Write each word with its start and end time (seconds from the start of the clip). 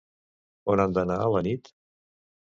On 0.73 0.81
han 0.83 0.95
d'anar 0.97 1.17
a 1.25 1.27
la 1.35 1.43
nit? 1.47 1.69